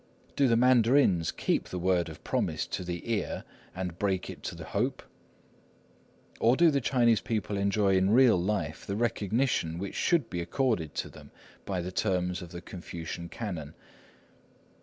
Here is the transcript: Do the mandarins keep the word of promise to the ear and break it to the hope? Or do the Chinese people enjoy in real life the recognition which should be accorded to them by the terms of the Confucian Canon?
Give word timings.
Do 0.35 0.47
the 0.47 0.55
mandarins 0.55 1.31
keep 1.31 1.65
the 1.69 1.77
word 1.77 2.09
of 2.09 2.23
promise 2.23 2.65
to 2.65 2.83
the 2.83 3.07
ear 3.13 3.43
and 3.75 3.99
break 3.99 4.31
it 4.31 4.41
to 4.45 4.55
the 4.55 4.63
hope? 4.63 5.03
Or 6.39 6.57
do 6.57 6.71
the 6.71 6.81
Chinese 6.81 7.21
people 7.21 7.55
enjoy 7.55 7.95
in 7.97 8.09
real 8.09 8.41
life 8.41 8.83
the 8.83 8.95
recognition 8.95 9.77
which 9.77 9.93
should 9.93 10.27
be 10.27 10.41
accorded 10.41 10.95
to 10.95 11.09
them 11.09 11.29
by 11.67 11.81
the 11.81 11.91
terms 11.91 12.41
of 12.41 12.49
the 12.51 12.61
Confucian 12.61 13.29
Canon? 13.29 13.75